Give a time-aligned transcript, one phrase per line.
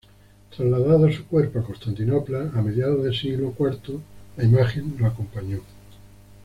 [0.49, 4.01] Trasladado su cuerpo a Constantinopla, a mediados del siglo cuarto,
[4.35, 5.61] la imagen lo acompañó.